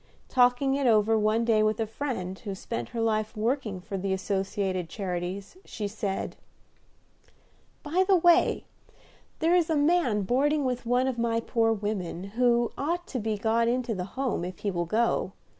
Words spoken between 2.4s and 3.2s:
spent her